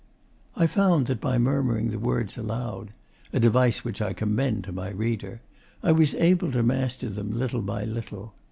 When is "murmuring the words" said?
1.37-2.35